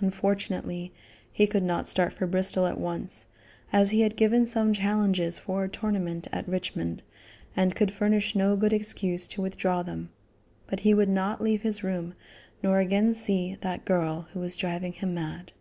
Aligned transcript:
Unfortunately, 0.00 0.94
he 1.30 1.46
could 1.46 1.62
not 1.62 1.86
start 1.90 2.14
for 2.14 2.26
Bristol 2.26 2.64
at 2.64 2.80
once, 2.80 3.26
as 3.70 3.90
he 3.90 4.00
had 4.00 4.16
given 4.16 4.46
some 4.46 4.72
challenges 4.72 5.38
for 5.38 5.62
a 5.64 5.68
tournament 5.68 6.26
at 6.32 6.48
Richmond, 6.48 7.02
and 7.54 7.76
could 7.76 7.92
furnish 7.92 8.34
no 8.34 8.56
good 8.56 8.72
excuse 8.72 9.26
to 9.26 9.42
withdraw 9.42 9.82
them; 9.82 10.08
but 10.68 10.80
he 10.80 10.94
would 10.94 11.10
not 11.10 11.42
leave 11.42 11.60
his 11.60 11.84
room, 11.84 12.14
nor 12.62 12.78
again 12.78 13.12
see 13.12 13.58
"that 13.60 13.84
girl 13.84 14.22
who 14.30 14.40
was 14.40 14.56
driving 14.56 14.94
him 14.94 15.12
mad." 15.12 15.52